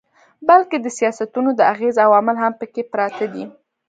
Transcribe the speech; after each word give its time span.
بلکي 0.47 0.77
د 0.81 0.87
سياستونو 0.99 1.49
د 1.55 1.61
اغېز 1.73 1.95
عوامل 2.05 2.35
هم 2.43 2.53
پکښې 2.59 2.83
پراته 2.91 3.25
دي 3.33 3.43